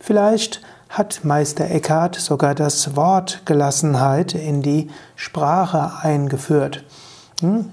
[0.00, 0.62] Vielleicht
[0.94, 6.84] hat Meister Eckhart sogar das Wort Gelassenheit in die Sprache eingeführt.
[7.40, 7.72] Hm?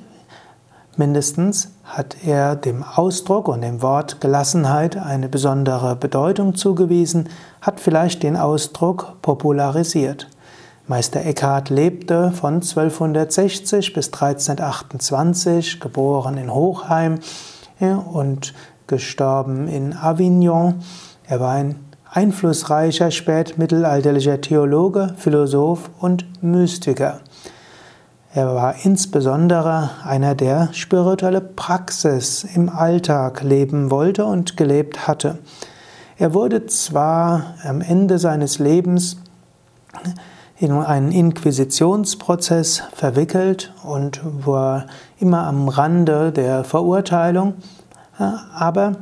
[0.97, 7.30] Mindestens hat er dem Ausdruck und dem Wort Gelassenheit eine besondere Bedeutung zugewiesen,
[7.61, 10.27] hat vielleicht den Ausdruck popularisiert.
[10.88, 17.19] Meister Eckhart lebte von 1260 bis 1328, geboren in Hochheim
[18.11, 18.55] und
[18.88, 20.81] gestorben in Avignon.
[21.27, 27.22] Er war ein einflussreicher spätmittelalterlicher Theologe, Philosoph und Mystiker.
[28.34, 35.39] Er war insbesondere einer, der spirituelle Praxis im Alltag leben wollte und gelebt hatte.
[36.17, 39.17] Er wurde zwar am Ende seines Lebens
[40.60, 44.86] in einen Inquisitionsprozess verwickelt und war
[45.20, 47.55] immer am Rande der Verurteilung,
[48.17, 48.98] aber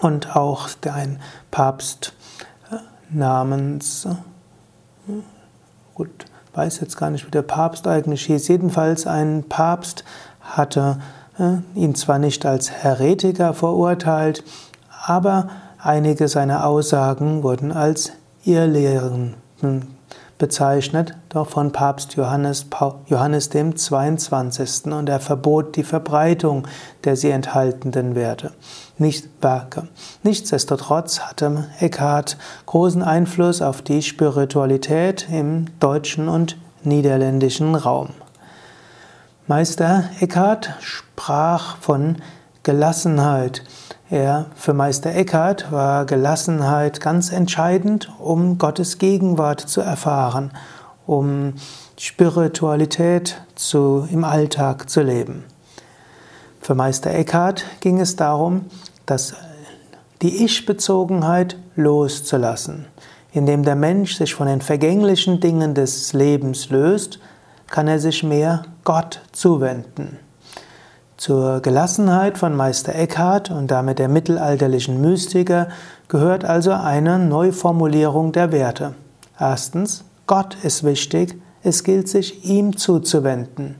[0.00, 1.20] und auch ein
[1.50, 2.19] Papst äh,
[3.10, 4.06] namens
[5.94, 10.04] gut weiß jetzt gar nicht, wie der Papst eigentlich hieß, jedenfalls ein Papst
[10.40, 10.98] hatte
[11.38, 14.42] äh, ihn zwar nicht als Heretiker verurteilt,
[15.06, 15.48] aber
[15.78, 18.12] einige seiner Aussagen wurden als
[18.44, 19.34] Irrlehren
[20.40, 22.66] bezeichnet, doch von Papst Johannes,
[23.06, 24.86] Johannes dem 22.
[24.86, 26.66] und er verbot die Verbreitung
[27.04, 28.50] der sie enthaltenden Werte,
[28.98, 29.86] nicht Werke.
[30.24, 32.36] Nichtsdestotrotz hatte Eckhart
[32.66, 38.08] großen Einfluss auf die Spiritualität im deutschen und niederländischen Raum.
[39.46, 42.16] Meister Eckhart sprach von
[42.62, 43.62] Gelassenheit.
[44.10, 50.50] Er, für Meister Eckhart war Gelassenheit ganz entscheidend, um Gottes Gegenwart zu erfahren,
[51.06, 51.54] um
[51.96, 55.44] Spiritualität zu, im Alltag zu leben.
[56.60, 58.64] Für Meister Eckhart ging es darum,
[59.06, 59.34] dass
[60.22, 62.86] die Ich-Bezogenheit loszulassen.
[63.32, 67.20] Indem der Mensch sich von den vergänglichen Dingen des Lebens löst,
[67.68, 70.18] kann er sich mehr Gott zuwenden.
[71.20, 75.68] Zur Gelassenheit von Meister Eckhart und damit der mittelalterlichen Mystiker
[76.08, 78.94] gehört also eine Neuformulierung der Werte.
[79.38, 83.74] Erstens, Gott ist wichtig, es gilt sich ihm zuzuwenden.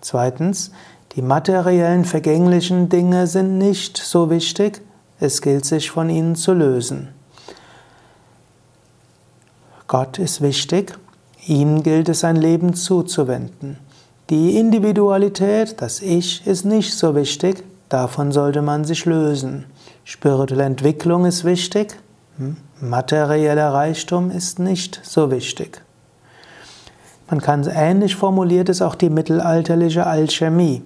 [0.00, 0.70] Zweitens,
[1.16, 4.80] die materiellen, vergänglichen Dinge sind nicht so wichtig,
[5.18, 7.08] es gilt sich von ihnen zu lösen.
[9.88, 10.96] Gott ist wichtig,
[11.48, 13.78] ihm gilt es sein Leben zuzuwenden.
[14.28, 19.66] Die Individualität, das Ich, ist nicht so wichtig, davon sollte man sich lösen.
[20.02, 21.96] Spirituelle Entwicklung ist wichtig,
[22.36, 22.56] hm?
[22.80, 25.80] materieller Reichtum ist nicht so wichtig.
[27.30, 30.82] Man kann ähnlich formuliert es auch die mittelalterliche Alchemie.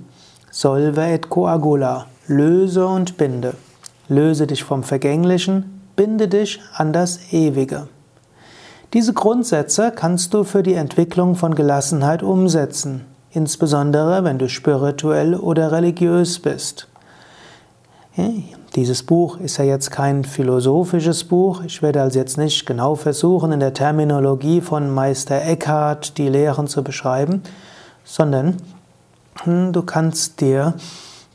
[0.51, 3.55] Solve et coagula, löse und binde.
[4.09, 7.89] Löse dich vom Vergänglichen, binde dich an das Ewige.
[8.93, 15.73] Diese Grundsätze kannst du für die Entwicklung von Gelassenheit umsetzen insbesondere wenn du spirituell oder
[15.73, 16.89] religiös bist.
[18.75, 21.63] Dieses Buch ist ja jetzt kein philosophisches Buch.
[21.65, 26.69] Ich werde also jetzt nicht genau versuchen, in der Terminologie von Meister Eckhart die Lehren
[26.69, 27.43] zu beschreiben,
[28.05, 28.59] sondern
[29.43, 30.75] hm, du kannst dir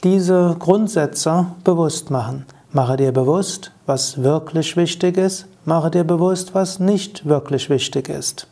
[0.03, 2.45] diese Grundsätze bewusst machen.
[2.71, 8.47] Mache dir bewusst, was wirklich wichtig ist, mache dir bewusst, was nicht wirklich wichtig ist.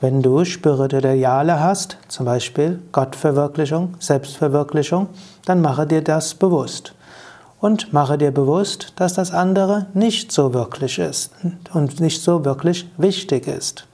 [0.00, 5.08] Wenn du spirituelle Ideale hast, zum Beispiel Gottverwirklichung, Selbstverwirklichung,
[5.46, 6.94] dann mache dir das bewusst.
[7.60, 11.32] Und mache dir bewusst, dass das andere nicht so wirklich ist
[11.72, 13.86] und nicht so wirklich wichtig ist.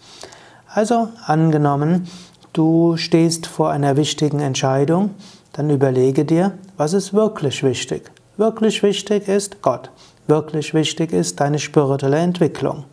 [0.67, 2.09] Also angenommen,
[2.53, 5.11] du stehst vor einer wichtigen Entscheidung,
[5.53, 8.11] dann überlege dir, was ist wirklich wichtig.
[8.37, 9.91] Wirklich wichtig ist Gott.
[10.27, 12.85] Wirklich wichtig ist deine spirituelle Entwicklung.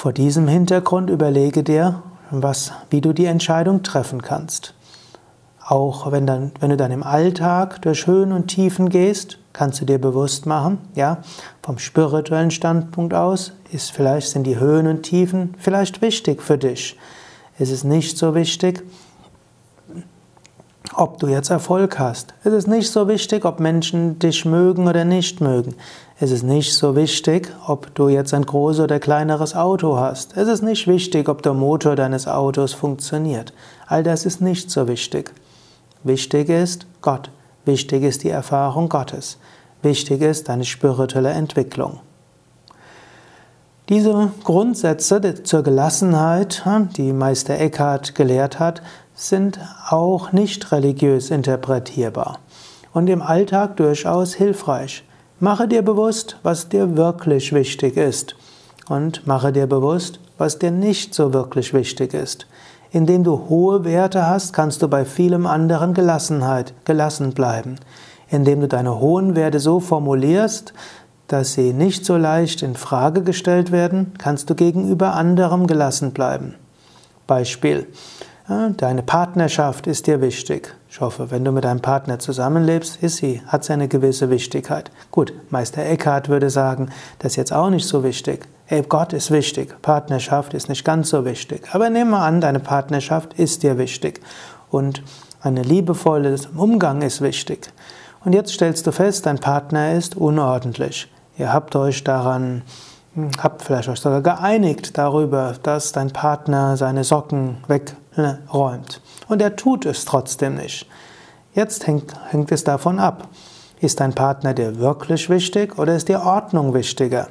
[0.00, 4.72] Vor diesem Hintergrund überlege dir, was, wie du die Entscheidung treffen kannst.
[5.62, 9.84] Auch wenn, dann, wenn du dann im Alltag durch Höhen und Tiefen gehst, kannst du
[9.84, 11.18] dir bewusst machen, ja,
[11.62, 16.96] vom spirituellen Standpunkt aus ist vielleicht sind die Höhen und Tiefen vielleicht wichtig für dich.
[17.58, 18.82] Es ist nicht so wichtig,
[20.94, 22.34] ob du jetzt Erfolg hast.
[22.44, 25.74] Es ist nicht so wichtig, ob Menschen dich mögen oder nicht mögen.
[26.18, 30.36] Es ist nicht so wichtig, ob du jetzt ein großes oder kleineres Auto hast.
[30.36, 33.52] Es ist nicht wichtig, ob der Motor deines Autos funktioniert.
[33.86, 35.32] All das ist nicht so wichtig.
[36.02, 37.30] Wichtig ist Gott.
[37.64, 39.38] Wichtig ist die Erfahrung Gottes.
[39.82, 42.00] Wichtig ist deine spirituelle Entwicklung.
[43.88, 46.62] Diese Grundsätze zur Gelassenheit,
[46.96, 48.82] die Meister Eckhart gelehrt hat,
[49.20, 52.38] sind auch nicht religiös interpretierbar
[52.94, 55.04] und im Alltag durchaus hilfreich.
[55.38, 58.34] Mache dir bewusst, was dir wirklich wichtig ist
[58.88, 62.46] und mache dir bewusst, was dir nicht so wirklich wichtig ist.
[62.92, 67.76] Indem du hohe Werte hast, kannst du bei vielem anderen Gelassenheit, gelassen bleiben.
[68.30, 70.72] Indem du deine hohen Werte so formulierst,
[71.28, 76.54] dass sie nicht so leicht in Frage gestellt werden, kannst du gegenüber anderem gelassen bleiben.
[77.26, 77.86] Beispiel.
[78.50, 80.74] Deine Partnerschaft ist dir wichtig.
[80.90, 84.90] Ich hoffe, wenn du mit deinem Partner zusammenlebst, ist sie, hat sie eine gewisse Wichtigkeit.
[85.12, 88.48] Gut, Meister Eckhart würde sagen, das ist jetzt auch nicht so wichtig.
[88.64, 91.62] Hey, Gott ist wichtig, Partnerschaft ist nicht ganz so wichtig.
[91.70, 94.20] Aber nehmen wir an, deine Partnerschaft ist dir wichtig
[94.72, 95.04] und
[95.42, 97.72] ein liebevolles Umgang ist wichtig.
[98.24, 101.08] Und jetzt stellst du fest, dein Partner ist unordentlich.
[101.38, 102.62] Ihr habt euch daran
[103.42, 107.58] habt vielleicht euch sogar geeinigt darüber, dass dein Partner seine Socken
[108.16, 109.00] wegräumt.
[109.28, 110.86] Und er tut es trotzdem nicht.
[111.54, 113.28] Jetzt hängt, hängt es davon ab.
[113.80, 117.28] Ist dein Partner dir wirklich wichtig oder ist dir Ordnung wichtiger?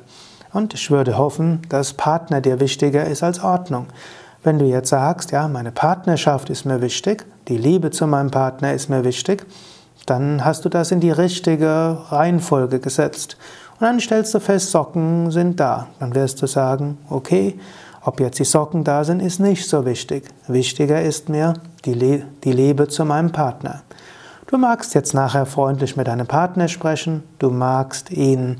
[0.52, 3.88] Und ich würde hoffen, dass Partner dir wichtiger ist als Ordnung.
[4.44, 8.74] Wenn du jetzt sagst, ja, meine Partnerschaft ist mir wichtig, die Liebe zu meinem Partner
[8.74, 9.46] ist mir wichtig,
[10.06, 13.38] dann hast du das in die richtige Reihenfolge gesetzt.
[13.80, 15.88] Und dann stellst du fest, Socken sind da.
[16.00, 17.60] Dann wirst du sagen, okay,
[18.04, 20.30] ob jetzt die Socken da sind, ist nicht so wichtig.
[20.48, 21.54] Wichtiger ist mir
[21.86, 23.81] die, Le die Liebe zu meinem Partner.
[24.48, 28.57] Du magst jetzt nachher freundlich mit deinem Partner sprechen, du magst ihn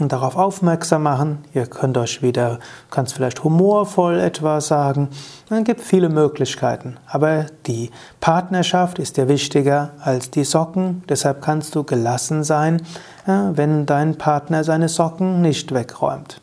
[0.00, 1.44] darauf aufmerksam machen.
[1.52, 2.58] Ihr könnt euch wieder,
[2.90, 5.08] kannst vielleicht humorvoll etwas sagen.
[5.48, 6.96] Es gibt viele Möglichkeiten.
[7.06, 7.90] Aber die
[8.20, 11.04] Partnerschaft ist dir wichtiger als die Socken.
[11.08, 12.82] Deshalb kannst du gelassen sein,
[13.26, 16.40] wenn dein Partner seine Socken nicht wegräumt.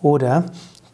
[0.00, 0.44] Oder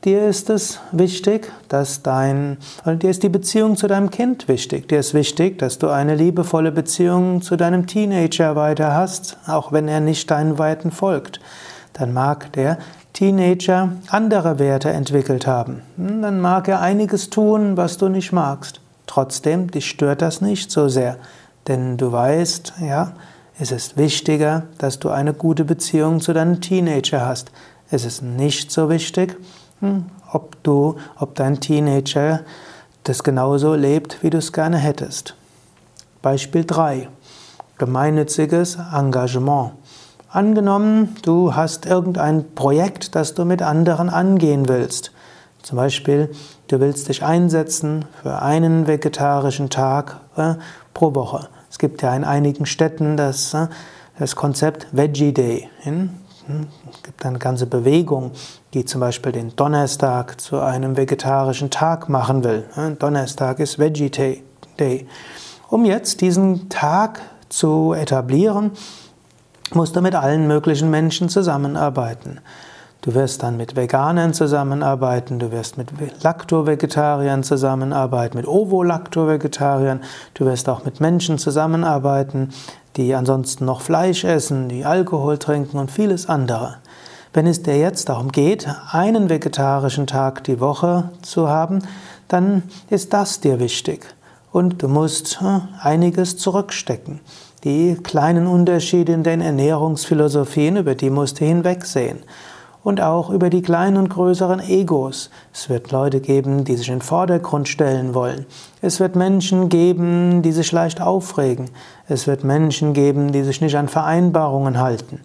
[0.05, 4.89] dir ist es wichtig, dass dein, dir ist die Beziehung zu deinem Kind wichtig.
[4.89, 9.89] Dir ist wichtig, dass du eine liebevolle Beziehung zu deinem Teenager weiter hast, auch wenn
[9.89, 11.41] er nicht deinen Weiten folgt.
[11.95, 12.79] Dann mag der
[13.12, 15.83] Teenager andere Werte entwickelt haben.
[15.97, 18.81] Hm, dann mag er einiges tun, was du nicht magst.
[19.07, 21.17] Trotzdem, dich stört das nicht so sehr,
[21.69, 23.12] denn du weißt, ja,
[23.59, 27.52] es ist wichtiger, dass du eine gute Beziehung zu deinem Teenager hast.
[27.90, 29.37] Es ist nicht so wichtig,
[30.33, 32.41] ob du, ob dein Teenager
[33.05, 35.37] das genauso lebt, wie du es gerne hättest.
[36.23, 37.09] Beispiel 3.
[37.79, 39.73] Gemeinnütziges Engagement.
[40.31, 45.12] Angenommen, du hast irgendein Projekt, das du mit anderen angehen willst.
[45.62, 46.31] Zum Beispiel,
[46.69, 50.55] du willst dich einsetzen für einen vegetarischen Tag äh,
[50.93, 51.49] pro Woche.
[51.71, 53.69] Es gibt ja in einigen Städten das, äh,
[54.19, 55.69] das Konzept Veggie Day.
[55.83, 56.11] Hm?
[56.93, 58.33] Es gibt eine ganze Bewegung,
[58.75, 62.65] die zum Beispiel den Donnerstag zu einem vegetarischen Tag machen will.
[62.99, 64.11] Donnerstag ist Veggie
[64.79, 65.07] Day.
[65.71, 68.73] Um jetzt diesen Tag zu etablieren,
[69.73, 72.41] musst du mit allen möglichen Menschen zusammenarbeiten.
[73.01, 75.91] Du wirst dann mit Veganern zusammenarbeiten, du wirst mit
[76.23, 80.01] Lacto-Vegetariern zusammenarbeiten, mit Ovo-Lacto-Vegetariern,
[80.33, 82.49] du wirst auch mit Menschen zusammenarbeiten,
[82.97, 86.77] die ansonsten noch Fleisch essen, die Alkohol trinken und vieles andere.
[87.33, 91.81] Wenn es dir jetzt darum geht, einen vegetarischen Tag die Woche zu haben,
[92.29, 94.07] dann ist das dir wichtig.
[94.53, 97.21] Und du musst hm, einiges zurückstecken.
[97.65, 102.21] Die kleinen Unterschiede in den Ernährungsphilosophien, über die musst du hinwegsehen.
[102.85, 105.31] Und auch über die kleinen und größeren Egos.
[105.53, 108.47] Es wird Leute geben, die sich in den Vordergrund stellen wollen.
[108.83, 111.71] Es wird Menschen geben, die sich leicht aufregen.
[112.07, 115.21] Es wird Menschen geben, die sich nicht an Vereinbarungen halten.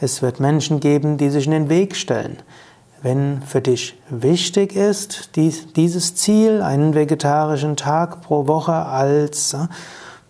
[0.00, 2.36] Es wird Menschen geben, die sich in den Weg stellen.
[3.00, 9.68] Wenn für dich wichtig ist, dieses Ziel, einen vegetarischen Tag pro Woche als äh,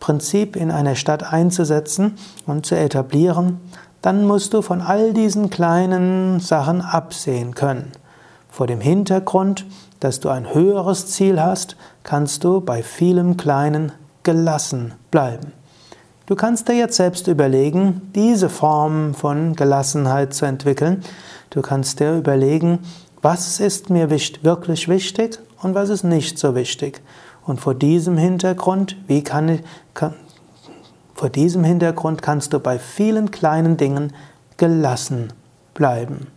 [0.01, 3.59] Prinzip in einer Stadt einzusetzen und zu etablieren,
[4.03, 7.93] dann musst du von all diesen kleinen Sachen absehen können.
[8.49, 9.67] Vor dem Hintergrund,
[10.01, 15.53] dass du ein höheres Ziel hast, kannst du bei vielem Kleinen gelassen bleiben.
[16.27, 21.03] Du kannst dir jetzt selbst überlegen, diese Form von Gelassenheit zu entwickeln.
[21.51, 22.81] Du kannst dir überlegen,
[23.23, 27.01] was ist mir wirklich wichtig und was ist nicht so wichtig.
[27.47, 29.63] Und vor diesem Hintergrund, wie kann ich,
[29.95, 30.15] kann,
[31.19, 34.13] vor diesem Hintergrund kannst du bei vielen kleinen Dingen
[34.57, 35.33] gelassen
[35.75, 36.29] bleiben.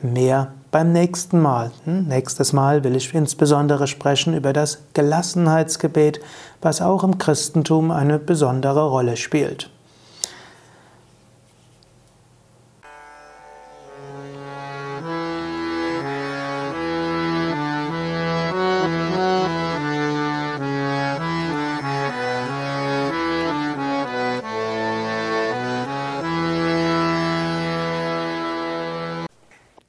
[0.00, 1.72] Mehr beim nächsten Mal.
[1.84, 2.08] Hm?
[2.08, 6.20] Nächstes Mal will ich insbesondere sprechen über das Gelassenheitsgebet,
[6.62, 9.68] was auch im Christentum eine besondere Rolle spielt.